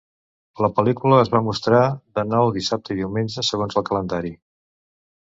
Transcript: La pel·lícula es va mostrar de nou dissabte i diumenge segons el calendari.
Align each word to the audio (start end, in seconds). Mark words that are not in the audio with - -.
La 0.63 0.67
pel·lícula 0.77 1.19
es 1.23 1.29
va 1.33 1.41
mostrar 1.47 1.81
de 2.19 2.23
nou 2.29 2.49
dissabte 2.55 2.97
i 2.97 2.97
diumenge 3.01 3.45
segons 3.51 3.79
el 3.83 3.87
calendari. 3.91 4.33